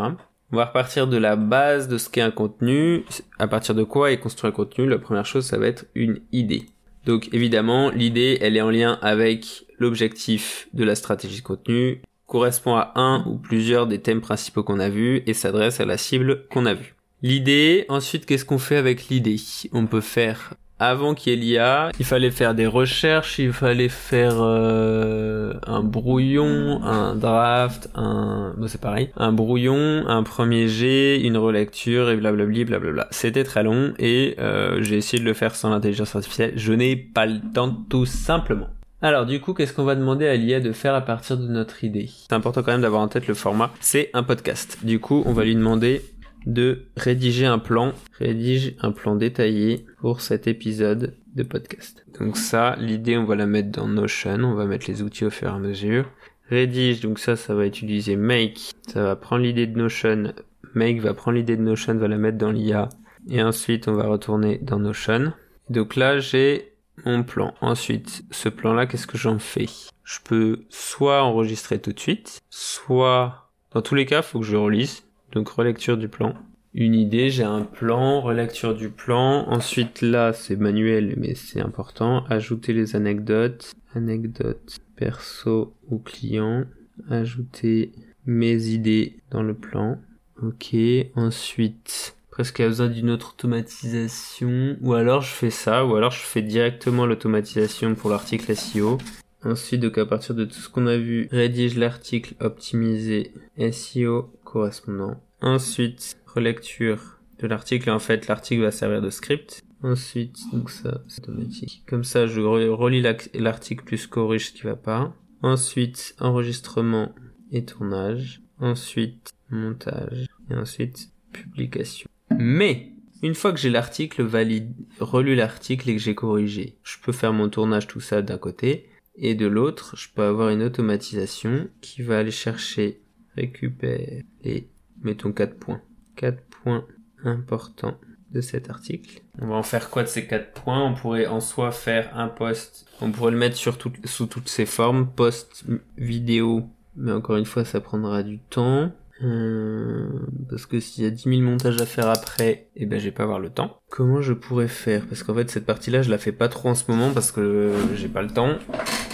On 0.52 0.56
va 0.56 0.66
repartir 0.66 1.06
de 1.06 1.16
la 1.16 1.36
base 1.36 1.88
de 1.88 1.96
ce 1.96 2.10
qu'est 2.10 2.20
un 2.20 2.30
contenu. 2.30 3.06
À 3.38 3.48
partir 3.48 3.74
de 3.74 3.84
quoi 3.84 4.12
est 4.12 4.20
construit 4.20 4.50
un 4.50 4.52
contenu? 4.52 4.86
La 4.86 4.98
première 4.98 5.24
chose, 5.24 5.46
ça 5.46 5.56
va 5.56 5.66
être 5.66 5.86
une 5.94 6.20
idée. 6.30 6.66
Donc 7.06 7.32
évidemment, 7.32 7.88
l'idée, 7.88 8.36
elle 8.42 8.54
est 8.54 8.60
en 8.60 8.68
lien 8.68 8.98
avec 9.00 9.64
l'objectif 9.78 10.68
de 10.74 10.84
la 10.84 10.94
stratégie 10.94 11.38
de 11.38 11.46
contenu, 11.46 12.02
correspond 12.26 12.74
à 12.74 12.92
un 12.96 13.24
ou 13.26 13.38
plusieurs 13.38 13.86
des 13.86 14.02
thèmes 14.02 14.20
principaux 14.20 14.62
qu'on 14.62 14.78
a 14.78 14.90
vus 14.90 15.22
et 15.26 15.32
s'adresse 15.32 15.80
à 15.80 15.86
la 15.86 15.96
cible 15.96 16.46
qu'on 16.48 16.66
a 16.66 16.74
vue. 16.74 16.94
L'idée, 17.22 17.86
ensuite, 17.88 18.26
qu'est-ce 18.26 18.44
qu'on 18.44 18.58
fait 18.58 18.76
avec 18.76 19.08
l'idée? 19.08 19.36
On 19.72 19.86
peut 19.86 20.02
faire 20.02 20.52
avant 20.78 21.14
qu'il 21.14 21.32
y 21.32 21.36
ait 21.36 21.38
l'IA, 21.38 21.90
il 21.98 22.04
fallait 22.04 22.30
faire 22.30 22.54
des 22.54 22.66
recherches, 22.66 23.38
il 23.38 23.52
fallait 23.52 23.88
faire 23.88 24.36
euh, 24.38 25.54
un 25.66 25.82
brouillon, 25.82 26.82
un 26.82 27.14
draft, 27.14 27.88
un, 27.94 28.54
bon, 28.56 28.66
c'est 28.66 28.80
pareil, 28.80 29.10
un 29.16 29.32
brouillon, 29.32 30.04
un 30.06 30.22
premier 30.22 30.68
jet, 30.68 31.20
une 31.20 31.36
relecture 31.36 32.10
et 32.10 32.16
blablabli, 32.16 32.64
blablabla. 32.64 33.06
C'était 33.10 33.44
très 33.44 33.62
long 33.62 33.94
et 33.98 34.34
euh, 34.38 34.82
j'ai 34.82 34.96
essayé 34.96 35.22
de 35.22 35.28
le 35.28 35.34
faire 35.34 35.54
sans 35.54 35.70
l'intelligence 35.70 36.14
artificielle. 36.16 36.52
Je 36.56 36.72
n'ai 36.72 36.96
pas 36.96 37.26
le 37.26 37.40
temps 37.52 37.72
tout 37.88 38.06
simplement. 38.06 38.68
Alors 39.04 39.26
du 39.26 39.38
coup, 39.38 39.52
qu'est-ce 39.52 39.74
qu'on 39.74 39.84
va 39.84 39.96
demander 39.96 40.26
à 40.26 40.34
l'IA 40.34 40.60
de 40.60 40.72
faire 40.72 40.94
à 40.94 41.02
partir 41.02 41.36
de 41.36 41.46
notre 41.46 41.84
idée? 41.84 42.08
C'est 42.08 42.32
important 42.32 42.62
quand 42.62 42.72
même 42.72 42.80
d'avoir 42.80 43.02
en 43.02 43.08
tête 43.08 43.26
le 43.26 43.34
format. 43.34 43.70
C'est 43.80 44.08
un 44.14 44.22
podcast. 44.22 44.78
Du 44.82 44.98
coup, 44.98 45.22
on 45.26 45.34
va 45.34 45.44
lui 45.44 45.54
demander 45.54 46.00
de 46.46 46.86
rédiger 46.96 47.46
un 47.46 47.58
plan, 47.58 47.92
rédige 48.18 48.74
un 48.80 48.92
plan 48.92 49.16
détaillé 49.16 49.86
pour 49.98 50.20
cet 50.20 50.46
épisode 50.46 51.14
de 51.34 51.42
podcast. 51.42 52.04
Donc 52.18 52.36
ça, 52.36 52.76
l'idée, 52.78 53.16
on 53.16 53.24
va 53.24 53.34
la 53.34 53.46
mettre 53.46 53.70
dans 53.70 53.88
Notion, 53.88 54.38
on 54.44 54.54
va 54.54 54.66
mettre 54.66 54.86
les 54.88 55.02
outils 55.02 55.24
au 55.24 55.30
fur 55.30 55.48
et 55.48 55.52
à 55.52 55.58
mesure. 55.58 56.06
Rédige, 56.50 57.00
donc 57.00 57.18
ça, 57.18 57.36
ça 57.36 57.54
va 57.54 57.66
utiliser 57.66 58.16
Make, 58.16 58.72
ça 58.88 59.02
va 59.02 59.16
prendre 59.16 59.42
l'idée 59.42 59.66
de 59.66 59.78
Notion, 59.78 60.34
Make 60.74 61.00
va 61.00 61.14
prendre 61.14 61.38
l'idée 61.38 61.56
de 61.56 61.62
Notion, 61.62 61.94
va 61.96 62.08
la 62.08 62.18
mettre 62.18 62.38
dans 62.38 62.50
l'IA, 62.50 62.88
et 63.28 63.42
ensuite 63.42 63.88
on 63.88 63.94
va 63.94 64.06
retourner 64.06 64.58
dans 64.58 64.78
Notion. 64.78 65.32
Donc 65.70 65.96
là, 65.96 66.18
j'ai 66.18 66.74
mon 67.04 67.22
plan. 67.22 67.54
Ensuite, 67.60 68.24
ce 68.30 68.48
plan-là, 68.48 68.86
qu'est-ce 68.86 69.06
que 69.06 69.18
j'en 69.18 69.38
fais? 69.38 69.66
Je 70.04 70.18
peux 70.22 70.60
soit 70.68 71.22
enregistrer 71.22 71.80
tout 71.80 71.92
de 71.92 72.00
suite, 72.00 72.40
soit, 72.50 73.50
dans 73.72 73.82
tous 73.82 73.94
les 73.94 74.06
cas, 74.06 74.22
faut 74.22 74.40
que 74.40 74.46
je 74.46 74.56
relise. 74.56 75.03
Donc 75.34 75.48
relecture 75.48 75.96
du 75.96 76.08
plan. 76.08 76.34
Une 76.74 76.94
idée, 76.94 77.30
j'ai 77.30 77.44
un 77.44 77.62
plan, 77.62 78.20
relecture 78.20 78.74
du 78.74 78.88
plan. 78.88 79.48
Ensuite 79.48 80.00
là, 80.02 80.32
c'est 80.32 80.56
manuel, 80.56 81.14
mais 81.16 81.34
c'est 81.34 81.60
important. 81.60 82.24
Ajouter 82.26 82.72
les 82.72 82.96
anecdotes. 82.96 83.74
Anecdotes 83.94 84.78
perso 84.96 85.74
ou 85.88 85.98
client. 85.98 86.64
Ajouter 87.10 87.92
mes 88.26 88.68
idées 88.68 89.18
dans 89.30 89.42
le 89.42 89.54
plan. 89.54 89.98
Ok. 90.42 90.74
Ensuite, 91.14 92.16
presque 92.30 92.58
à 92.58 92.66
besoin 92.66 92.88
d'une 92.88 93.10
autre 93.10 93.34
automatisation. 93.34 94.76
Ou 94.80 94.94
alors 94.94 95.22
je 95.22 95.32
fais 95.32 95.50
ça, 95.50 95.84
ou 95.84 95.94
alors 95.94 96.10
je 96.10 96.18
fais 96.18 96.42
directement 96.42 97.06
l'automatisation 97.06 97.94
pour 97.94 98.10
l'article 98.10 98.54
SEO. 98.56 98.98
Ensuite, 99.44 99.80
donc 99.80 99.98
à 99.98 100.06
partir 100.06 100.34
de 100.34 100.44
tout 100.44 100.54
ce 100.54 100.68
qu'on 100.68 100.86
a 100.86 100.96
vu, 100.96 101.28
rédige 101.30 101.76
l'article 101.76 102.34
optimisé 102.40 103.32
SEO 103.70 104.32
correspondant. 104.42 105.20
Ensuite, 105.40 106.16
relecture 106.26 107.18
de 107.38 107.46
l'article. 107.46 107.90
En 107.90 107.98
fait, 107.98 108.28
l'article 108.28 108.62
va 108.62 108.70
servir 108.70 109.02
de 109.02 109.10
script. 109.10 109.62
Ensuite, 109.82 110.38
donc 110.52 110.70
ça, 110.70 111.02
c'est 111.08 111.28
automatique. 111.28 111.84
Comme 111.86 112.04
ça, 112.04 112.26
je 112.26 112.40
relis 112.40 113.02
l'article 113.34 113.84
plus 113.84 114.06
corrige 114.06 114.48
ce 114.48 114.52
qui 114.52 114.62
va 114.62 114.76
pas. 114.76 115.14
Ensuite, 115.42 116.16
enregistrement 116.20 117.14
et 117.52 117.64
tournage. 117.64 118.40
Ensuite, 118.58 119.32
montage. 119.50 120.26
Et 120.50 120.54
ensuite, 120.54 121.10
publication. 121.32 122.08
Mais, 122.38 122.92
une 123.22 123.34
fois 123.34 123.52
que 123.52 123.58
j'ai 123.58 123.70
l'article 123.70 124.22
valide, 124.22 124.74
relu 125.00 125.34
l'article 125.34 125.90
et 125.90 125.96
que 125.96 126.02
j'ai 126.02 126.14
corrigé, 126.14 126.78
je 126.82 126.96
peux 127.02 127.12
faire 127.12 127.32
mon 127.32 127.48
tournage 127.48 127.86
tout 127.86 128.00
ça 128.00 128.22
d'un 128.22 128.38
côté. 128.38 128.88
Et 129.16 129.34
de 129.34 129.46
l'autre, 129.46 129.96
je 129.96 130.08
peux 130.14 130.22
avoir 130.22 130.48
une 130.48 130.62
automatisation 130.62 131.68
qui 131.80 132.02
va 132.02 132.18
aller 132.18 132.30
chercher, 132.30 133.02
récupérer 133.36 134.24
et 134.42 134.68
mettons 135.02 135.32
4 135.32 135.56
points. 135.58 135.80
4 136.16 136.42
points 136.62 136.84
importants 137.24 137.98
de 138.30 138.40
cet 138.40 138.68
article. 138.68 139.22
On 139.40 139.46
va 139.46 139.54
en 139.54 139.62
faire 139.62 139.90
quoi 139.90 140.02
de 140.02 140.08
ces 140.08 140.26
4 140.26 140.52
points? 140.52 140.82
On 140.82 140.94
pourrait 140.94 141.26
en 141.26 141.40
soi 141.40 141.70
faire 141.70 142.16
un 142.16 142.28
post, 142.28 142.86
on 143.00 143.12
pourrait 143.12 143.30
le 143.30 143.38
mettre 143.38 143.56
sur 143.56 143.78
sous 144.04 144.26
toutes 144.26 144.48
ses 144.48 144.66
formes, 144.66 145.08
post, 145.08 145.64
vidéo, 145.96 146.68
mais 146.96 147.12
encore 147.12 147.36
une 147.36 147.44
fois 147.44 147.64
ça 147.64 147.80
prendra 147.80 148.22
du 148.22 148.38
temps. 148.38 148.92
Euh, 149.24 150.08
parce 150.50 150.66
que 150.66 150.80
s'il 150.80 151.04
y 151.04 151.06
a 151.06 151.10
10 151.10 151.22
000 151.24 151.40
montages 151.40 151.80
à 151.80 151.86
faire 151.86 152.08
après, 152.08 152.68
eh 152.76 152.86
ben, 152.86 152.98
je 152.98 153.06
vais 153.06 153.10
pas 153.10 153.22
avoir 153.22 153.40
le 153.40 153.50
temps. 153.50 153.80
Comment 153.88 154.20
je 154.20 154.32
pourrais 154.32 154.68
faire? 154.68 155.06
Parce 155.06 155.22
qu'en 155.22 155.34
fait, 155.34 155.50
cette 155.50 155.66
partie-là, 155.66 156.02
je 156.02 156.10
la 156.10 156.18
fais 156.18 156.32
pas 156.32 156.48
trop 156.48 156.68
en 156.68 156.74
ce 156.74 156.90
moment 156.90 157.12
parce 157.12 157.32
que 157.32 157.72
j'ai 157.94 158.08
pas 158.08 158.22
le 158.22 158.28
temps. 158.28 158.58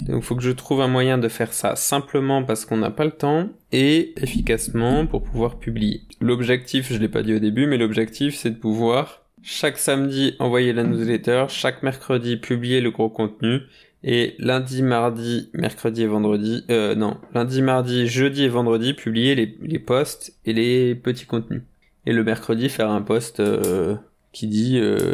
Donc, 0.09 0.23
faut 0.23 0.35
que 0.35 0.43
je 0.43 0.51
trouve 0.51 0.81
un 0.81 0.89
moyen 0.89 1.19
de 1.19 1.29
faire 1.29 1.53
ça 1.53 1.77
simplement 1.77 2.43
parce 2.43 2.65
qu'on 2.65 2.79
n'a 2.79 2.91
pas 2.91 3.05
le 3.05 3.13
temps 3.13 3.49
et 3.73 4.15
efficacement 4.21 5.07
pour 5.07 5.23
pouvoir 5.23 5.59
publier. 5.59 6.03
L'objectif, 6.21 6.93
je 6.93 6.99
l'ai 6.99 7.09
pas 7.09 7.23
dit 7.23 7.35
au 7.35 7.39
début, 7.39 7.67
mais 7.67 7.79
l'objectif, 7.79 8.35
c'est 8.35 8.51
de 8.51 8.59
pouvoir 8.59 9.23
chaque 9.43 9.79
samedi 9.79 10.35
envoyer 10.39 10.73
la 10.73 10.85
newsletter, 10.85 11.47
chaque 11.49 11.83
mercredi 11.83 12.37
publier 12.37 12.81
le 12.81 12.91
gros 12.91 13.09
contenu 13.09 13.61
et 14.03 14.35
lundi, 14.39 14.83
mardi, 14.83 15.51
mercredi 15.53 16.03
et 16.03 16.07
vendredi, 16.07 16.65
euh, 16.71 16.95
non, 16.95 17.19
lundi, 17.35 17.61
mardi, 17.61 18.07
jeudi 18.07 18.45
et 18.45 18.49
vendredi, 18.49 18.95
publier 18.95 19.35
les, 19.35 19.59
les 19.63 19.79
posts 19.79 20.35
et 20.47 20.53
les 20.53 20.95
petits 20.95 21.27
contenus. 21.27 21.63
Et 22.07 22.13
le 22.13 22.25
mercredi, 22.25 22.69
faire 22.69 22.91
un 22.91 23.03
post 23.03 23.41
euh, 23.41 23.97
qui 24.33 24.47
dit 24.47 24.79
euh, 24.79 25.13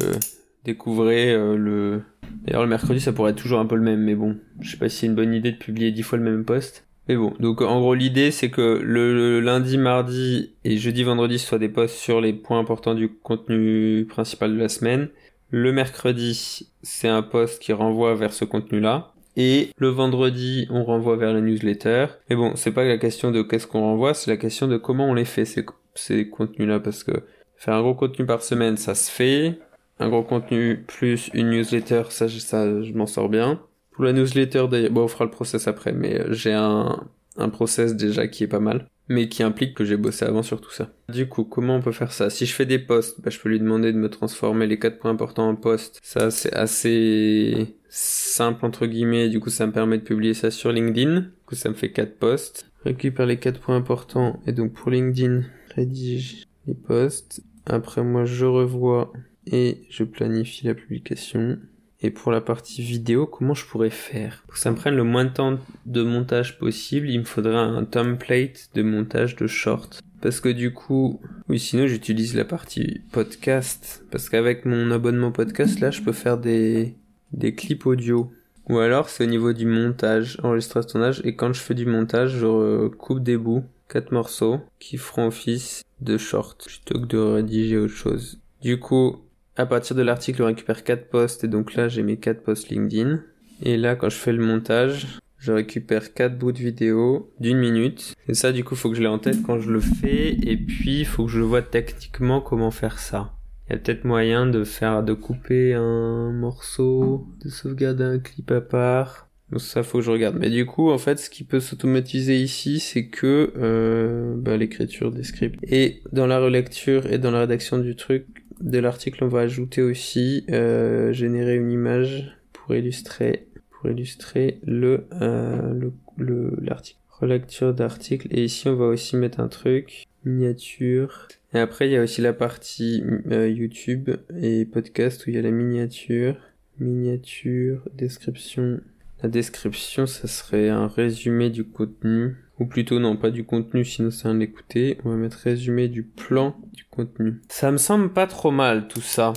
découvrez 0.65 1.33
euh, 1.33 1.56
le... 1.56 2.03
D'ailleurs, 2.44 2.62
le 2.62 2.69
mercredi, 2.69 3.00
ça 3.00 3.12
pourrait 3.12 3.33
être 3.33 3.43
toujours 3.43 3.61
un 3.61 3.67
peu 3.67 3.77
le 3.77 3.83
même, 3.83 4.00
mais 4.00 4.15
bon, 4.15 4.37
je 4.61 4.71
sais 4.71 4.77
pas 4.77 4.88
si 4.88 4.99
c'est 4.99 5.06
une 5.06 5.15
bonne 5.15 5.35
idée 5.35 5.53
de 5.53 5.56
publier 5.56 5.91
dix 5.91 6.03
fois 6.03 6.19
le 6.19 6.25
même 6.25 6.44
post. 6.44 6.87
Mais 7.09 7.17
bon, 7.17 7.35
donc 7.38 7.62
en 7.62 7.81
gros, 7.81 7.94
l'idée, 7.94 8.33
c'est 8.33 8.50
que 8.50 8.81
le, 8.83 9.41
lundi, 9.41 9.79
mardi 9.79 10.55
et 10.65 10.77
jeudi, 10.77 11.05
vendredi, 11.05 11.38
ce 11.38 11.55
des 11.55 11.69
posts 11.69 11.97
sur 11.97 12.21
les 12.21 12.33
points 12.33 12.59
importants 12.59 12.95
du 12.95 13.09
contenu 13.09 14.07
principal 14.09 14.52
de 14.52 14.59
la 14.59 14.69
semaine 14.69 15.09
le 15.50 15.73
mercredi, 15.73 16.69
c'est 16.83 17.09
un 17.09 17.23
post 17.23 17.61
qui 17.61 17.73
renvoie 17.73 18.15
vers 18.15 18.33
ce 18.33 18.45
contenu-là. 18.45 19.12
Et 19.37 19.71
le 19.76 19.88
vendredi, 19.88 20.67
on 20.71 20.85
renvoie 20.85 21.17
vers 21.17 21.33
la 21.33 21.41
newsletter. 21.41 22.07
Mais 22.31 22.37
bon, 22.37 22.57
c'est 22.57 22.73
pas 22.73 22.85
la 22.85 22.97
question 22.97 23.31
de 23.31 23.43
qu'est-ce 23.43 23.67
qu'on 23.67 23.83
renvoie, 23.83 24.15
c'est 24.15 24.31
la 24.31 24.38
question 24.38 24.67
de 24.67 24.76
comment 24.79 25.07
on 25.07 25.15
les 25.15 25.26
fait, 25.26 25.45
ces, 25.45 26.29
contenus-là. 26.29 26.81
Parce 26.81 27.05
que 27.05 27.12
faire 27.57 27.75
un 27.75 27.83
gros 27.83 27.95
contenu 27.95 28.25
par 28.25 28.43
semaine, 28.43 28.76
ça 28.76 28.95
se 28.95 29.11
fait. 29.11 29.59
Un 29.99 30.09
gros 30.09 30.23
contenu 30.23 30.85
plus 30.87 31.31
une 31.35 31.50
newsletter, 31.50 32.05
ça, 32.11 32.29
ça 32.29 32.83
je 32.83 32.93
m'en 32.93 33.07
sors 33.07 33.29
bien. 33.29 33.61
Pour 33.93 34.05
la 34.05 34.12
newsletter, 34.12 34.67
d'ailleurs, 34.71 34.91
bon, 34.91 35.05
on 35.05 35.09
fera 35.09 35.25
le 35.25 35.31
process 35.31 35.69
après, 35.69 35.93
mais 35.93 36.23
j'ai 36.31 36.53
un, 36.53 37.07
un 37.37 37.49
process 37.49 37.95
déjà 37.95 38.26
qui 38.29 38.45
est 38.45 38.49
pas 38.49 38.61
mal 38.61 38.88
mais 39.08 39.28
qui 39.28 39.42
implique 39.42 39.75
que 39.75 39.84
j'ai 39.84 39.96
bossé 39.96 40.25
avant 40.25 40.42
sur 40.42 40.60
tout 40.60 40.70
ça. 40.70 40.92
Du 41.08 41.28
coup, 41.28 41.44
comment 41.44 41.76
on 41.76 41.82
peut 41.82 41.92
faire 41.92 42.12
ça? 42.12 42.30
Si 42.30 42.46
je 42.46 42.54
fais 42.54 42.66
des 42.66 42.78
posts, 42.78 43.20
bah, 43.20 43.30
je 43.30 43.38
peux 43.38 43.48
lui 43.48 43.60
demander 43.60 43.92
de 43.92 43.98
me 43.98 44.08
transformer 44.08 44.66
les 44.66 44.78
quatre 44.78 44.98
points 44.98 45.10
importants 45.10 45.48
en 45.48 45.56
posts. 45.56 46.00
Ça, 46.02 46.30
c'est 46.30 46.52
assez 46.52 47.76
simple 47.88 48.64
entre 48.66 48.86
guillemets. 48.86 49.28
Du 49.28 49.40
coup, 49.40 49.50
ça 49.50 49.66
me 49.66 49.72
permet 49.72 49.98
de 49.98 50.02
publier 50.02 50.34
ça 50.34 50.50
sur 50.50 50.72
LinkedIn. 50.72 51.20
Du 51.20 51.30
coup, 51.46 51.54
ça 51.54 51.68
me 51.68 51.75
fait 51.75 51.92
quatre 51.92 52.18
posts. 52.18 52.70
Récupère 52.84 53.26
les 53.26 53.38
quatre 53.38 53.60
points 53.60 53.76
importants 53.76 54.40
et 54.46 54.52
donc 54.52 54.72
pour 54.72 54.90
LinkedIn, 54.90 55.42
rédige 55.75 56.46
les 56.66 56.75
posts. 56.75 57.42
Après, 57.64 58.02
moi, 58.02 58.25
je 58.25 58.44
revois 58.44 59.12
et 59.46 59.86
je 59.90 60.04
planifie 60.04 60.66
la 60.66 60.75
publication. 60.75 61.58
Et 62.03 62.11
pour 62.11 62.31
la 62.31 62.41
partie 62.41 62.83
vidéo, 62.83 63.26
comment 63.26 63.55
je 63.55 63.65
pourrais 63.65 63.91
faire 63.91 64.43
Pour 64.47 64.55
que 64.55 64.61
ça 64.61 64.71
me 64.71 64.76
prenne 64.76 64.97
le 64.97 65.05
moins 65.05 65.25
de 65.25 65.31
temps 65.31 65.59
de 65.87 66.03
montage 66.03 66.59
possible, 66.59 67.09
il 67.09 67.21
me 67.21 67.25
faudrait 67.25 67.57
un 67.57 67.85
template 67.85 68.69
de 68.75 68.83
montage 68.83 69.35
de 69.37 69.47
short. 69.47 70.03
Parce 70.21 70.41
que 70.41 70.49
du 70.49 70.73
coup, 70.73 71.21
oui, 71.49 71.59
sinon 71.59 71.87
j'utilise 71.87 72.35
la 72.35 72.45
partie 72.45 73.00
podcast. 73.12 74.05
Parce 74.11 74.29
qu'avec 74.29 74.65
mon 74.65 74.91
abonnement 74.91 75.33
podcast, 75.33 75.81
là, 75.81 75.91
je 75.91 76.03
peux 76.03 76.12
faire 76.12 76.38
des, 76.38 76.95
des 77.33 77.55
clips 77.55 77.87
audio. 77.87 78.31
Ou 78.69 78.79
alors, 78.79 79.09
c'est 79.09 79.25
au 79.25 79.29
niveau 79.29 79.53
du 79.53 79.67
montage, 79.67 80.38
enregistrage 80.43 80.88
tournage. 80.88 81.23
Et 81.25 81.37
quand 81.37 81.53
je 81.53 81.61
fais 81.61 81.75
du 81.75 81.87
montage, 81.87 82.37
je 82.38 82.88
coupe 82.88 83.23
des 83.23 83.37
bouts, 83.37 83.65
quatre 83.88 84.12
morceaux, 84.12 84.61
qui 84.81 84.97
feront 84.97 85.29
office 85.29 85.85
de 86.00 86.19
short, 86.19 86.67
plutôt 86.67 87.00
que 87.00 87.07
de 87.07 87.19
rédiger 87.19 87.79
autre 87.79 87.95
chose. 87.95 88.41
Du 88.62 88.81
coup, 88.81 89.21
à 89.56 89.66
partir 89.66 89.96
de 89.96 90.02
l'article, 90.02 90.42
on 90.42 90.46
récupère 90.46 90.84
4 90.84 91.08
posts 91.08 91.44
et 91.44 91.48
donc 91.48 91.75
là, 91.75 91.88
j'ai 91.88 92.02
mes 92.02 92.18
4 92.18 92.42
posts 92.42 92.68
LinkedIn. 92.68 93.20
Et 93.62 93.76
là, 93.76 93.96
quand 93.96 94.10
je 94.10 94.16
fais 94.16 94.32
le 94.32 94.44
montage, 94.44 95.18
je 95.38 95.52
récupère 95.52 96.12
4 96.12 96.36
bouts 96.36 96.52
de 96.52 96.58
vidéo 96.58 97.32
d'une 97.40 97.58
minute. 97.58 98.14
Et 98.28 98.34
ça, 98.34 98.52
du 98.52 98.64
coup, 98.64 98.76
faut 98.76 98.90
que 98.90 98.96
je 98.96 99.00
l'ai 99.00 99.06
en 99.06 99.18
tête 99.18 99.42
quand 99.42 99.58
je 99.58 99.70
le 99.70 99.80
fais. 99.80 100.36
Et 100.42 100.56
puis, 100.56 101.04
faut 101.04 101.25
que 101.25 101.30
je 101.32 101.40
vois 101.40 101.62
techniquement 101.62 102.40
comment 102.40 102.70
faire 102.70 102.98
ça. 102.98 103.32
Il 103.68 103.72
y 103.72 103.76
a 103.76 103.78
peut-être 103.78 104.04
moyen 104.04 104.46
de 104.46 104.62
faire, 104.62 105.02
de 105.02 105.14
couper 105.14 105.75
un 105.75 106.30
morceau, 106.32 107.26
de 107.42 107.48
sauvegarder 107.48 108.04
un 108.04 108.18
clip 108.18 108.50
à 108.50 108.60
part. 108.60 109.28
Donc 109.50 109.60
ça, 109.60 109.82
faut 109.82 109.98
que 109.98 110.04
je 110.04 110.10
regarde. 110.10 110.36
Mais 110.38 110.50
du 110.50 110.66
coup, 110.66 110.90
en 110.90 110.98
fait, 110.98 111.18
ce 111.18 111.30
qui 111.30 111.44
peut 111.44 111.60
s'automatiser 111.60 112.36
ici, 112.36 112.80
c'est 112.80 113.06
que 113.06 113.52
euh, 113.56 114.34
bah, 114.36 114.56
l'écriture 114.56 115.12
des 115.12 115.22
scripts. 115.22 115.58
Et 115.62 116.02
dans 116.12 116.26
la 116.26 116.38
relecture 116.38 117.06
et 117.06 117.18
dans 117.18 117.30
la 117.30 117.40
rédaction 117.40 117.78
du 117.78 117.96
truc, 117.96 118.46
de 118.60 118.78
l'article, 118.78 119.25
on 119.25 119.28
va 119.28 119.40
ajouter 119.40 119.82
aussi 119.82 120.44
euh, 120.50 121.12
générer 121.12 121.56
une 121.56 121.70
image 121.70 122.36
pour 122.52 122.75
illustrer 122.75 123.48
pour 123.70 123.90
illustrer 123.90 124.60
le 124.64 125.06
euh, 125.20 125.90
le 126.16 126.56
l'article. 126.62 127.00
Relecture 127.08 127.72
d'article 127.72 128.28
et 128.30 128.44
ici 128.44 128.68
on 128.68 128.76
va 128.76 128.86
aussi 128.86 129.16
mettre 129.16 129.40
un 129.40 129.48
truc 129.48 130.06
miniature. 130.25 131.28
Et 131.54 131.58
après 131.58 131.88
il 131.88 131.92
y 131.92 131.96
a 131.96 132.02
aussi 132.02 132.20
la 132.20 132.32
partie 132.32 133.02
euh, 133.30 133.48
YouTube 133.48 134.10
et 134.38 134.64
podcast 134.64 135.26
où 135.26 135.30
il 135.30 135.36
y 135.36 135.38
a 135.38 135.42
la 135.42 135.50
miniature, 135.50 136.36
miniature, 136.78 137.88
description. 137.94 138.80
La 139.22 139.30
description, 139.30 140.06
ça 140.06 140.28
serait 140.28 140.68
un 140.68 140.88
résumé 140.88 141.48
du 141.48 141.64
contenu 141.64 142.36
ou 142.58 142.66
plutôt 142.66 142.98
non 142.98 143.16
pas 143.16 143.30
du 143.30 143.44
contenu 143.44 143.84
sinon 143.84 144.10
c'est 144.10 144.28
un 144.28 144.40
écouter 144.40 144.98
on 145.04 145.10
va 145.10 145.16
mettre 145.16 145.38
résumé 145.38 145.88
du 145.88 146.02
plan 146.02 146.56
du 146.72 146.84
contenu. 146.84 147.40
Ça 147.48 147.70
me 147.70 147.76
semble 147.76 148.12
pas 148.12 148.26
trop 148.26 148.50
mal 148.50 148.88
tout 148.88 149.00
ça. 149.00 149.32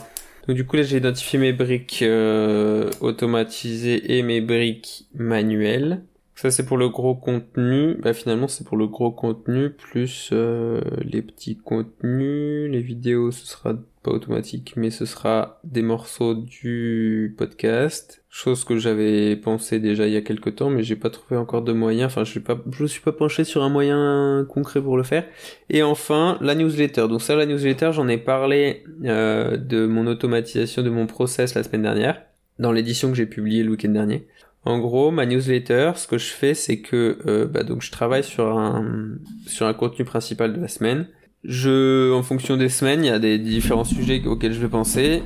Donc 0.48 0.56
du 0.56 0.66
coup 0.66 0.78
là 0.78 0.84
j'ai 0.84 0.98
identifié 0.98 1.38
mes 1.38 1.54
briques 1.54 2.02
euh, 2.02 2.90
automatisées 3.02 4.18
et 4.18 4.24
mes 4.24 4.42
briques 4.42 5.08
manuelles. 5.14 6.04
Ça 6.36 6.52
c'est 6.52 6.66
pour 6.66 6.78
le 6.78 6.90
gros 6.90 7.16
contenu. 7.16 7.96
Bah 8.02 8.14
finalement 8.14 8.48
c'est 8.48 8.66
pour 8.66 8.78
le 8.78 8.88
gros 8.88 9.12
contenu 9.12 9.70
plus 9.70 10.30
euh, 10.32 10.82
les 11.02 11.22
petits 11.22 11.58
contenus. 11.58 12.72
Les 12.72 12.82
vidéos 12.82 13.32
ce 13.32 13.46
sera 13.46 13.76
pas 14.02 14.12
automatique 14.12 14.74
mais 14.78 14.90
ce 14.90 15.06
sera 15.06 15.60
des 15.66 15.82
morceaux 15.82 16.36
du 16.36 17.36
podcast 17.38 18.19
chose 18.30 18.64
que 18.64 18.78
j'avais 18.78 19.36
pensé 19.36 19.80
déjà 19.80 20.06
il 20.08 20.14
y 20.14 20.18
a 20.18 20.22
quelques 20.22 20.56
temps, 20.56 20.70
mais 20.70 20.84
j'ai 20.84 20.96
pas 20.96 21.10
trouvé 21.10 21.36
encore 21.36 21.64
de 21.64 21.74
moyen. 21.74 22.06
Enfin, 22.06 22.24
je 22.24 22.30
suis 22.30 22.40
pas, 22.40 22.58
je 22.72 22.86
suis 22.86 23.02
pas 23.02 23.12
penché 23.12 23.44
sur 23.44 23.64
un 23.64 23.70
moyen 23.70 24.46
concret 24.48 24.82
pour 24.82 24.98
le 24.98 25.04
faire. 25.04 25.26
Et 25.70 25.82
enfin, 25.82 26.38
la 26.40 26.54
newsletter. 26.56 27.08
Donc 27.08 27.22
ça, 27.22 27.36
la 27.36 27.48
newsletter, 27.48 27.92
j'en 27.92 28.08
ai 28.08 28.18
parlé 28.18 28.84
euh, 29.04 29.58
de 29.58 29.88
mon 29.88 30.06
automatisation 30.08 30.84
de 30.84 30.90
mon 30.90 31.08
process 31.08 31.56
la 31.56 31.64
semaine 31.64 31.82
dernière, 31.82 32.22
dans 32.60 32.72
l'édition 32.72 33.10
que 33.10 33.16
j'ai 33.16 33.26
publiée 33.26 33.64
le 33.64 33.72
week-end 33.72 33.90
dernier. 33.90 34.28
En 34.64 34.78
gros, 34.78 35.10
ma 35.10 35.26
newsletter, 35.26 35.94
ce 35.96 36.08
que 36.08 36.18
je 36.18 36.32
fais, 36.32 36.54
c'est 36.54 36.82
que 36.82 37.18
euh, 37.26 37.48
bah, 37.48 37.64
donc 37.64 37.82
je 37.82 37.92
travaille 37.92 38.24
sur 38.24 38.58
un 38.58 39.18
sur 39.48 39.66
un 39.66 39.74
contenu 39.74 40.06
principal 40.06 40.54
de 40.54 40.62
la 40.62 40.68
semaine. 40.68 41.08
Je, 41.46 42.12
en 42.12 42.22
fonction 42.22 42.58
des 42.58 42.68
semaines, 42.68 43.04
il 43.04 43.08
y 43.08 43.12
a 43.12 43.20
des 43.20 43.40
différents 43.40 43.86
sujets 43.86 44.22
auxquels 44.28 44.52
je 44.52 44.60
vais 44.60 44.68
penser. 44.68 45.24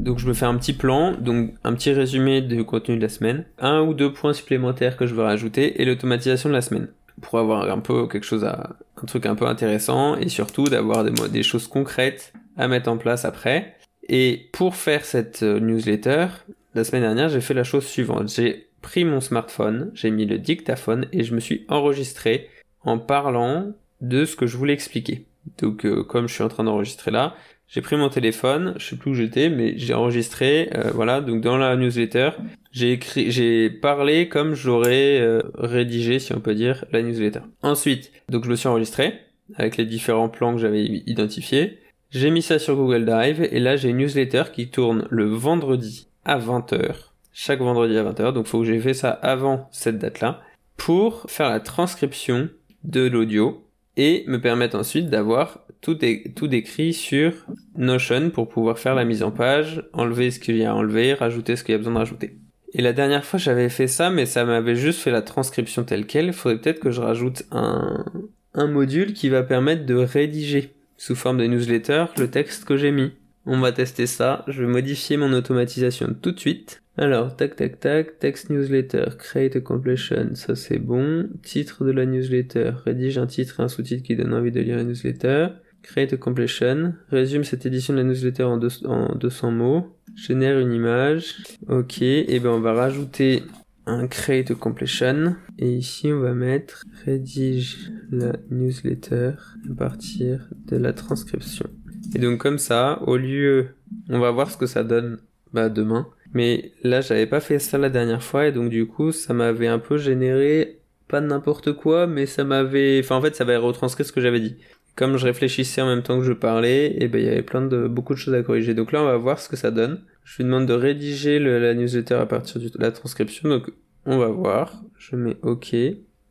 Donc 0.00 0.18
je 0.18 0.26
me 0.26 0.34
fais 0.34 0.44
un 0.44 0.56
petit 0.56 0.72
plan, 0.72 1.12
donc 1.12 1.54
un 1.64 1.72
petit 1.74 1.92
résumé 1.92 2.40
du 2.40 2.64
contenu 2.64 2.96
de 2.96 3.02
la 3.02 3.08
semaine, 3.08 3.44
un 3.58 3.80
ou 3.82 3.94
deux 3.94 4.12
points 4.12 4.32
supplémentaires 4.32 4.96
que 4.96 5.06
je 5.06 5.14
veux 5.14 5.22
rajouter 5.22 5.80
et 5.80 5.84
l'automatisation 5.84 6.48
de 6.48 6.54
la 6.54 6.60
semaine 6.60 6.88
pour 7.20 7.38
avoir 7.38 7.70
un 7.70 7.78
peu 7.78 8.06
quelque 8.08 8.24
chose 8.24 8.44
à 8.44 8.76
un 9.02 9.06
truc 9.06 9.26
un 9.26 9.34
peu 9.34 9.46
intéressant 9.46 10.16
et 10.16 10.28
surtout 10.28 10.64
d'avoir 10.64 11.04
des, 11.04 11.42
choses 11.42 11.66
concrètes 11.66 12.32
à 12.56 12.68
mettre 12.68 12.90
en 12.90 12.96
place 12.96 13.24
après. 13.24 13.76
Et 14.08 14.48
pour 14.52 14.76
faire 14.76 15.04
cette 15.04 15.42
euh, 15.42 15.60
newsletter, 15.60 16.26
la 16.74 16.84
semaine 16.84 17.02
dernière, 17.02 17.28
j'ai 17.28 17.40
fait 17.40 17.54
la 17.54 17.64
chose 17.64 17.86
suivante. 17.86 18.28
J'ai 18.34 18.68
pris 18.80 19.04
mon 19.04 19.20
smartphone, 19.20 19.90
j'ai 19.94 20.10
mis 20.10 20.26
le 20.26 20.38
dictaphone 20.38 21.06
et 21.12 21.22
je 21.22 21.34
me 21.34 21.40
suis 21.40 21.64
enregistré 21.68 22.48
en 22.82 22.98
parlant 22.98 23.72
de 24.00 24.24
ce 24.24 24.34
que 24.34 24.46
je 24.46 24.56
voulais 24.56 24.72
expliquer. 24.72 25.26
Donc 25.58 25.84
euh, 25.84 26.02
comme 26.02 26.28
je 26.28 26.34
suis 26.34 26.42
en 26.42 26.48
train 26.48 26.64
d'enregistrer 26.64 27.10
là, 27.10 27.34
j'ai 27.72 27.80
pris 27.80 27.96
mon 27.96 28.10
téléphone, 28.10 28.74
je 28.76 28.84
sais 28.84 28.96
plus 28.96 29.12
où 29.12 29.14
j'étais, 29.14 29.48
mais 29.48 29.72
j'ai 29.78 29.94
enregistré, 29.94 30.68
euh, 30.74 30.90
voilà, 30.94 31.22
donc 31.22 31.40
dans 31.40 31.56
la 31.56 31.74
newsletter, 31.74 32.32
j'ai 32.70 32.92
écrit, 32.92 33.30
j'ai 33.30 33.70
parlé 33.70 34.28
comme 34.28 34.54
j'aurais 34.54 35.18
euh, 35.18 35.40
rédigé, 35.54 36.18
si 36.18 36.34
on 36.34 36.40
peut 36.40 36.54
dire, 36.54 36.84
la 36.92 37.00
newsletter. 37.00 37.40
Ensuite, 37.62 38.12
donc 38.28 38.44
je 38.44 38.50
me 38.50 38.56
suis 38.56 38.68
enregistré 38.68 39.14
avec 39.56 39.78
les 39.78 39.86
différents 39.86 40.28
plans 40.28 40.52
que 40.52 40.60
j'avais 40.60 40.84
identifiés. 40.84 41.78
J'ai 42.10 42.30
mis 42.30 42.42
ça 42.42 42.58
sur 42.58 42.76
Google 42.76 43.06
Drive 43.06 43.48
et 43.50 43.58
là 43.58 43.76
j'ai 43.76 43.88
une 43.88 43.96
newsletter 43.96 44.44
qui 44.52 44.68
tourne 44.68 45.06
le 45.08 45.24
vendredi 45.24 46.08
à 46.26 46.38
20h. 46.38 46.92
Chaque 47.32 47.60
vendredi 47.60 47.96
à 47.96 48.04
20h, 48.04 48.34
donc 48.34 48.48
faut 48.48 48.60
que 48.60 48.66
j'ai 48.66 48.80
fait 48.80 48.92
ça 48.92 49.10
avant 49.10 49.70
cette 49.72 49.98
date-là 49.98 50.42
pour 50.76 51.24
faire 51.26 51.48
la 51.48 51.60
transcription 51.60 52.50
de 52.84 53.06
l'audio 53.06 53.64
et 53.96 54.24
me 54.26 54.42
permettre 54.42 54.76
ensuite 54.76 55.08
d'avoir 55.08 55.60
tout, 55.82 55.98
tout 56.34 56.48
décrit 56.48 56.94
sur 56.94 57.32
Notion 57.76 58.30
pour 58.30 58.48
pouvoir 58.48 58.78
faire 58.78 58.94
la 58.94 59.04
mise 59.04 59.22
en 59.22 59.30
page, 59.30 59.84
enlever 59.92 60.30
ce 60.30 60.40
qu'il 60.40 60.56
y 60.56 60.64
a 60.64 60.70
à 60.70 60.74
enlever, 60.74 61.12
rajouter 61.12 61.56
ce 61.56 61.64
qu'il 61.64 61.72
y 61.72 61.74
a 61.74 61.78
besoin 61.78 61.92
de 61.92 61.98
rajouter. 61.98 62.38
Et 62.72 62.80
la 62.80 62.94
dernière 62.94 63.26
fois 63.26 63.38
j'avais 63.38 63.68
fait 63.68 63.88
ça, 63.88 64.08
mais 64.08 64.24
ça 64.24 64.46
m'avait 64.46 64.76
juste 64.76 65.00
fait 65.00 65.10
la 65.10 65.20
transcription 65.20 65.84
telle 65.84 66.06
quelle. 66.06 66.26
Il 66.26 66.32
faudrait 66.32 66.58
peut-être 66.58 66.80
que 66.80 66.90
je 66.90 67.02
rajoute 67.02 67.42
un, 67.50 68.06
un 68.54 68.66
module 68.66 69.12
qui 69.12 69.28
va 69.28 69.42
permettre 69.42 69.84
de 69.84 69.94
rédiger 69.94 70.72
sous 70.96 71.14
forme 71.14 71.38
de 71.38 71.46
newsletter 71.46 72.06
le 72.16 72.30
texte 72.30 72.64
que 72.64 72.76
j'ai 72.76 72.92
mis. 72.92 73.12
On 73.44 73.58
va 73.58 73.72
tester 73.72 74.06
ça. 74.06 74.44
Je 74.46 74.62
vais 74.62 74.70
modifier 74.70 75.16
mon 75.16 75.32
automatisation 75.32 76.14
tout 76.20 76.30
de 76.30 76.38
suite. 76.38 76.82
Alors, 76.96 77.34
tac, 77.34 77.56
tac, 77.56 77.80
tac, 77.80 78.18
text 78.18 78.50
newsletter, 78.50 79.06
create 79.18 79.56
a 79.56 79.60
completion, 79.60 80.34
ça 80.34 80.54
c'est 80.54 80.78
bon. 80.78 81.28
Titre 81.42 81.84
de 81.84 81.90
la 81.90 82.04
newsletter, 82.04 82.72
rédige 82.84 83.16
un 83.16 83.26
titre 83.26 83.60
et 83.60 83.62
un 83.62 83.68
sous-titre 83.68 84.02
qui 84.02 84.14
donne 84.14 84.34
envie 84.34 84.52
de 84.52 84.60
lire 84.60 84.76
la 84.76 84.84
newsletter. 84.84 85.48
Create 85.82 86.12
a 86.12 86.16
completion. 86.16 86.94
Résume 87.10 87.44
cette 87.44 87.66
édition 87.66 87.92
de 87.92 87.98
la 87.98 88.04
newsletter 88.04 88.44
en, 88.44 88.60
en 88.84 89.14
200 89.14 89.50
mots. 89.50 89.96
Génère 90.14 90.58
une 90.58 90.72
image. 90.72 91.36
Ok. 91.68 92.02
Et 92.02 92.40
ben 92.40 92.50
on 92.50 92.60
va 92.60 92.72
rajouter 92.72 93.42
un 93.86 94.06
create 94.06 94.50
a 94.50 94.54
completion. 94.54 95.36
Et 95.58 95.72
ici 95.72 96.12
on 96.12 96.20
va 96.20 96.34
mettre 96.34 96.84
rédige 97.04 97.90
la 98.10 98.32
newsletter 98.50 99.32
à 99.70 99.74
partir 99.76 100.48
de 100.66 100.76
la 100.76 100.92
transcription. 100.92 101.66
Et 102.14 102.18
donc 102.18 102.38
comme 102.38 102.58
ça, 102.58 103.00
au 103.06 103.16
lieu, 103.16 103.68
on 104.08 104.18
va 104.18 104.30
voir 104.30 104.50
ce 104.50 104.56
que 104.56 104.66
ça 104.66 104.84
donne 104.84 105.18
bah, 105.52 105.68
demain. 105.68 106.06
Mais 106.34 106.72
là 106.82 107.00
j'avais 107.00 107.26
pas 107.26 107.40
fait 107.40 107.58
ça 107.58 107.78
la 107.78 107.90
dernière 107.90 108.22
fois 108.22 108.46
et 108.46 108.52
donc 108.52 108.70
du 108.70 108.86
coup 108.86 109.12
ça 109.12 109.34
m'avait 109.34 109.66
un 109.66 109.78
peu 109.78 109.98
généré 109.98 110.78
pas 111.08 111.20
n'importe 111.20 111.72
quoi, 111.74 112.06
mais 112.06 112.24
ça 112.24 112.42
m'avait, 112.42 113.00
enfin 113.04 113.16
en 113.16 113.20
fait 113.20 113.36
ça 113.36 113.44
avait 113.44 113.58
retranscrit 113.58 114.02
ce 114.02 114.12
que 114.12 114.22
j'avais 114.22 114.40
dit 114.40 114.56
comme 114.94 115.16
je 115.16 115.24
réfléchissais 115.24 115.80
en 115.80 115.86
même 115.86 116.02
temps 116.02 116.18
que 116.18 116.24
je 116.24 116.32
parlais, 116.32 116.86
et 116.86 117.04
eh 117.04 117.08
ben 117.08 117.18
il 117.20 117.26
y 117.26 117.28
avait 117.28 117.42
plein 117.42 117.62
de 117.62 117.86
beaucoup 117.86 118.14
de 118.14 118.18
choses 118.18 118.34
à 118.34 118.42
corriger. 118.42 118.74
Donc 118.74 118.92
là 118.92 119.02
on 119.02 119.06
va 119.06 119.16
voir 119.16 119.38
ce 119.38 119.48
que 119.48 119.56
ça 119.56 119.70
donne. 119.70 120.00
Je 120.24 120.38
lui 120.38 120.44
demande 120.44 120.66
de 120.66 120.74
rédiger 120.74 121.38
la 121.38 121.74
newsletter 121.74 122.14
à 122.14 122.26
partir 122.26 122.60
de 122.60 122.70
la 122.78 122.92
transcription. 122.92 123.48
Donc 123.48 123.70
on 124.06 124.18
va 124.18 124.28
voir. 124.28 124.82
Je 124.98 125.16
mets 125.16 125.36
OK. 125.42 125.74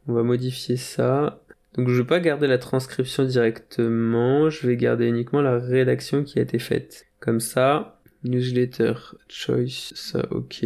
On 0.08 0.14
va 0.14 0.24
modifier 0.24 0.78
ça. 0.78 1.42
Donc 1.76 1.90
je 1.90 2.02
vais 2.02 2.08
pas 2.08 2.20
garder 2.20 2.48
la 2.48 2.58
transcription 2.58 3.24
directement, 3.24 4.50
je 4.50 4.68
vais 4.68 4.76
garder 4.76 5.08
uniquement 5.08 5.42
la 5.42 5.58
rédaction 5.58 6.24
qui 6.24 6.40
a 6.40 6.42
été 6.42 6.60
faite. 6.60 7.08
Comme 7.22 7.40
ça, 7.40 8.02
newsletter 8.24 8.94
choice, 9.30 9.94
ça 9.96 10.26
OK. 10.32 10.66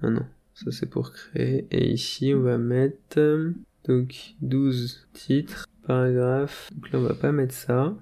Ah 0.00 0.10
non, 0.10 0.24
ça 0.54 0.70
c'est 0.70 0.88
pour 0.88 1.12
créer. 1.12 1.66
Et 1.72 1.90
ici 1.90 2.32
on 2.36 2.42
va 2.42 2.56
mettre 2.56 3.20
donc 3.84 4.34
12 4.42 5.08
titres 5.12 5.66
paragraphe. 5.88 6.70
Donc 6.74 6.92
là, 6.92 6.98
on 6.98 7.02
va 7.02 7.14
pas 7.14 7.32
mettre 7.32 7.54
ça. 7.54 7.96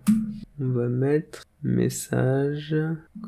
On 0.60 0.68
va 0.68 0.88
mettre 0.88 1.44
message, 1.62 2.74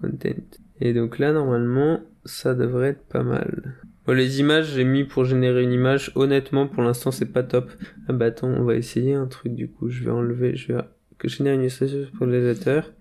content. 0.01 0.43
Et 0.81 0.93
donc 0.93 1.19
là, 1.19 1.33
normalement, 1.33 2.01
ça 2.25 2.55
devrait 2.55 2.89
être 2.89 3.07
pas 3.07 3.23
mal. 3.23 3.77
Bon, 4.05 4.15
les 4.15 4.41
images, 4.41 4.75
j'ai 4.75 4.85
mis 4.85 5.05
pour 5.05 5.25
générer 5.25 5.63
une 5.63 5.73
image. 5.73 6.11
Honnêtement, 6.17 6.67
pour 6.67 6.83
l'instant, 6.83 7.11
c'est 7.11 7.33
pas 7.33 7.45
top. 7.45 7.71
Ah 8.09 8.13
bah 8.13 8.27
attends, 8.27 8.49
on 8.49 8.65
va 8.65 8.75
essayer 8.75 9.15
un 9.15 9.27
truc 9.27 9.55
du 9.55 9.69
coup. 9.69 9.89
Je 9.91 10.05
vais 10.05 10.11
enlever, 10.11 10.57
je 10.57 10.73
vais 10.73 10.83
générer 11.25 11.55
une 11.55 11.63
illustration 11.63 12.07
pour 12.17 12.27
les 12.27 12.41
lecteurs. 12.41 12.93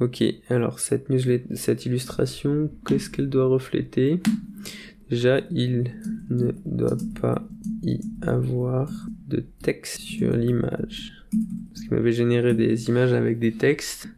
Ok, 0.00 0.22
alors 0.48 0.78
cette 0.80 1.08
illustration, 1.86 2.70
qu'est-ce 2.86 3.10
qu'elle 3.10 3.28
doit 3.28 3.46
refléter? 3.46 4.20
Déjà, 5.10 5.40
il 5.50 5.92
ne 6.30 6.52
doit 6.66 6.98
pas 7.20 7.42
y 7.82 8.00
avoir 8.22 8.90
de 9.28 9.44
texte 9.62 10.00
sur 10.00 10.36
l'image. 10.36 11.12
Parce 11.70 11.82
qu'il 11.82 11.90
m'avait 11.94 12.12
généré 12.12 12.54
des 12.54 12.88
images 12.88 13.12
avec 13.12 13.38
des 13.38 13.52
textes. 13.52 14.08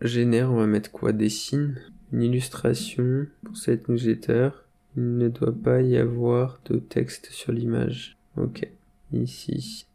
Génère, 0.00 0.52
on 0.52 0.56
va 0.56 0.66
mettre 0.66 0.90
quoi? 0.90 1.12
Dessine. 1.12 1.76
Une 2.12 2.22
illustration 2.22 3.26
pour 3.42 3.56
cette 3.56 3.88
newsletter. 3.88 4.50
Il 4.96 5.18
ne 5.18 5.28
doit 5.28 5.54
pas 5.54 5.82
y 5.82 5.96
avoir 5.96 6.60
de 6.70 6.78
texte 6.78 7.28
sur 7.30 7.52
l'image. 7.52 8.16
Ok. 8.36 8.68
Ici. 9.12 9.86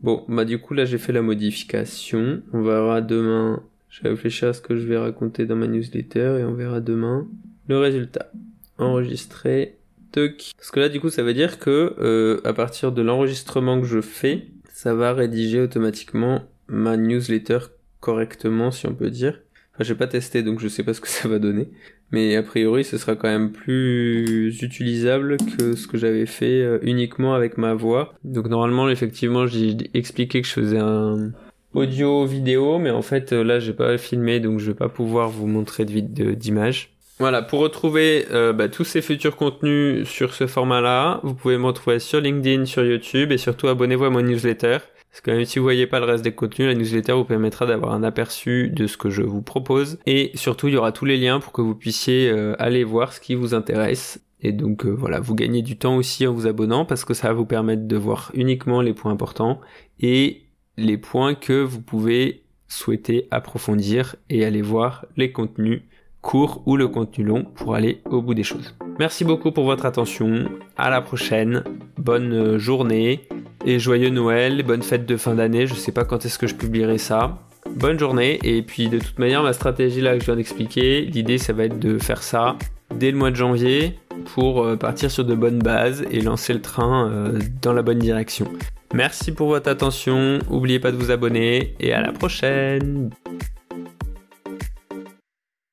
Bon, 0.00 0.24
bah 0.28 0.44
du 0.44 0.58
coup 0.60 0.74
là 0.74 0.84
j'ai 0.84 0.98
fait 0.98 1.12
la 1.12 1.22
modification. 1.22 2.42
On 2.52 2.62
verra 2.62 3.00
demain 3.00 3.62
Je 3.88 4.02
vais 4.02 4.10
réfléchir 4.10 4.48
à 4.48 4.52
ce 4.52 4.60
que 4.60 4.76
je 4.76 4.86
vais 4.86 4.98
raconter 4.98 5.46
dans 5.46 5.56
ma 5.56 5.66
newsletter 5.66 6.38
et 6.40 6.44
on 6.44 6.54
verra 6.54 6.80
demain 6.80 7.26
le 7.66 7.78
résultat. 7.78 8.30
Enregistrer. 8.78 9.77
Toc. 10.12 10.52
Parce 10.56 10.70
que 10.70 10.80
là, 10.80 10.88
du 10.88 11.00
coup, 11.00 11.10
ça 11.10 11.22
veut 11.22 11.34
dire 11.34 11.58
que 11.58 11.94
euh, 11.98 12.40
à 12.44 12.52
partir 12.52 12.92
de 12.92 13.02
l'enregistrement 13.02 13.80
que 13.80 13.86
je 13.86 14.00
fais, 14.00 14.46
ça 14.72 14.94
va 14.94 15.12
rédiger 15.12 15.60
automatiquement 15.60 16.42
ma 16.68 16.96
newsletter 16.96 17.58
correctement, 18.00 18.70
si 18.70 18.86
on 18.86 18.94
peut 18.94 19.10
dire. 19.10 19.40
Enfin, 19.74 19.84
j'ai 19.84 19.94
pas 19.94 20.06
testé, 20.06 20.42
donc 20.42 20.60
je 20.60 20.68
sais 20.68 20.82
pas 20.82 20.94
ce 20.94 21.00
que 21.00 21.08
ça 21.08 21.28
va 21.28 21.38
donner. 21.38 21.68
Mais 22.10 22.36
a 22.36 22.42
priori, 22.42 22.84
ce 22.84 22.96
sera 22.96 23.16
quand 23.16 23.28
même 23.28 23.52
plus 23.52 24.62
utilisable 24.62 25.36
que 25.58 25.76
ce 25.76 25.86
que 25.86 25.98
j'avais 25.98 26.26
fait 26.26 26.62
euh, 26.62 26.78
uniquement 26.82 27.34
avec 27.34 27.58
ma 27.58 27.74
voix. 27.74 28.14
Donc 28.24 28.48
normalement, 28.48 28.88
effectivement, 28.88 29.46
j'ai 29.46 29.76
expliqué 29.94 30.40
que 30.40 30.48
je 30.48 30.52
faisais 30.52 30.78
un 30.78 31.32
audio 31.74 32.24
vidéo, 32.24 32.78
mais 32.78 32.90
en 32.90 33.02
fait 33.02 33.32
euh, 33.32 33.44
là, 33.44 33.60
j'ai 33.60 33.74
pas 33.74 33.98
filmé, 33.98 34.40
donc 34.40 34.58
je 34.58 34.70
vais 34.70 34.76
pas 34.76 34.88
pouvoir 34.88 35.28
vous 35.28 35.46
montrer 35.46 35.84
de 35.84 36.32
d'image. 36.32 36.97
Voilà, 37.18 37.42
pour 37.42 37.58
retrouver 37.58 38.26
euh, 38.30 38.52
bah, 38.52 38.68
tous 38.68 38.84
ces 38.84 39.02
futurs 39.02 39.34
contenus 39.34 40.08
sur 40.08 40.34
ce 40.34 40.46
format-là, 40.46 41.20
vous 41.24 41.34
pouvez 41.34 41.58
me 41.58 41.66
retrouver 41.66 41.98
sur 41.98 42.20
LinkedIn, 42.20 42.64
sur 42.64 42.84
YouTube 42.84 43.32
et 43.32 43.38
surtout 43.38 43.66
abonnez-vous 43.66 44.04
à 44.04 44.10
mon 44.10 44.22
newsletter. 44.22 44.78
Parce 45.10 45.20
que 45.22 45.32
même 45.32 45.44
si 45.44 45.58
vous 45.58 45.64
voyez 45.64 45.88
pas 45.88 45.98
le 45.98 46.04
reste 46.04 46.22
des 46.22 46.32
contenus, 46.32 46.68
la 46.68 46.74
newsletter 46.74 47.14
vous 47.14 47.24
permettra 47.24 47.66
d'avoir 47.66 47.92
un 47.92 48.04
aperçu 48.04 48.68
de 48.68 48.86
ce 48.86 48.96
que 48.96 49.10
je 49.10 49.22
vous 49.22 49.42
propose. 49.42 49.98
Et 50.06 50.30
surtout, 50.34 50.68
il 50.68 50.74
y 50.74 50.76
aura 50.76 50.92
tous 50.92 51.06
les 51.06 51.16
liens 51.16 51.40
pour 51.40 51.52
que 51.52 51.60
vous 51.60 51.74
puissiez 51.74 52.30
euh, 52.30 52.54
aller 52.60 52.84
voir 52.84 53.12
ce 53.12 53.18
qui 53.18 53.34
vous 53.34 53.52
intéresse. 53.52 54.20
Et 54.40 54.52
donc 54.52 54.86
euh, 54.86 54.90
voilà, 54.90 55.18
vous 55.18 55.34
gagnez 55.34 55.62
du 55.62 55.76
temps 55.76 55.96
aussi 55.96 56.24
en 56.24 56.32
vous 56.32 56.46
abonnant 56.46 56.84
parce 56.84 57.04
que 57.04 57.14
ça 57.14 57.28
va 57.28 57.34
vous 57.34 57.46
permettre 57.46 57.88
de 57.88 57.96
voir 57.96 58.30
uniquement 58.34 58.80
les 58.80 58.94
points 58.94 59.10
importants 59.10 59.60
et 59.98 60.42
les 60.76 60.98
points 60.98 61.34
que 61.34 61.60
vous 61.64 61.80
pouvez 61.80 62.44
souhaiter 62.68 63.26
approfondir 63.32 64.14
et 64.30 64.44
aller 64.44 64.62
voir 64.62 65.06
les 65.16 65.32
contenus 65.32 65.82
courts 66.22 66.62
ou 66.66 66.76
le 66.76 66.88
contenu 66.88 67.24
long 67.24 67.44
pour 67.44 67.74
aller 67.74 68.02
au 68.10 68.22
bout 68.22 68.34
des 68.34 68.42
choses. 68.42 68.74
Merci 68.98 69.24
beaucoup 69.24 69.52
pour 69.52 69.64
votre 69.64 69.86
attention. 69.86 70.46
À 70.76 70.90
la 70.90 71.00
prochaine. 71.00 71.62
Bonne 71.96 72.32
euh, 72.32 72.58
journée 72.58 73.28
et 73.64 73.78
joyeux 73.78 74.10
Noël, 74.10 74.62
bonne 74.62 74.82
fête 74.82 75.06
de 75.06 75.16
fin 75.16 75.34
d'année. 75.34 75.66
Je 75.66 75.74
sais 75.74 75.92
pas 75.92 76.04
quand 76.04 76.24
est-ce 76.24 76.38
que 76.38 76.46
je 76.46 76.54
publierai 76.54 76.98
ça. 76.98 77.38
Bonne 77.76 77.98
journée 77.98 78.38
et 78.42 78.62
puis 78.62 78.88
de 78.88 78.98
toute 78.98 79.18
manière, 79.18 79.42
ma 79.42 79.52
stratégie 79.52 80.00
là 80.00 80.14
que 80.14 80.20
je 80.20 80.26
viens 80.26 80.36
d'expliquer, 80.36 81.02
l'idée 81.02 81.38
ça 81.38 81.52
va 81.52 81.64
être 81.64 81.78
de 81.78 81.98
faire 81.98 82.22
ça 82.22 82.56
dès 82.94 83.10
le 83.10 83.18
mois 83.18 83.30
de 83.30 83.36
janvier 83.36 83.98
pour 84.34 84.64
euh, 84.64 84.76
partir 84.76 85.10
sur 85.10 85.24
de 85.24 85.34
bonnes 85.34 85.58
bases 85.58 86.04
et 86.10 86.20
lancer 86.20 86.54
le 86.54 86.62
train 86.62 87.10
euh, 87.10 87.38
dans 87.62 87.72
la 87.72 87.82
bonne 87.82 87.98
direction. 87.98 88.50
Merci 88.94 89.32
pour 89.32 89.48
votre 89.48 89.70
attention, 89.70 90.38
n'oubliez 90.50 90.80
pas 90.80 90.92
de 90.92 90.96
vous 90.96 91.10
abonner 91.10 91.74
et 91.78 91.92
à 91.92 92.00
la 92.00 92.12
prochaine 92.12 93.10